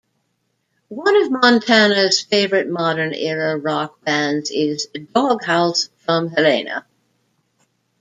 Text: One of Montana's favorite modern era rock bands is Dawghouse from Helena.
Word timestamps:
One 0.87 1.15
of 1.21 1.29
Montana's 1.29 2.21
favorite 2.21 2.67
modern 2.67 3.13
era 3.13 3.55
rock 3.55 4.03
bands 4.03 4.49
is 4.49 4.87
Dawghouse 4.95 5.89
from 5.99 6.29
Helena. 6.29 6.87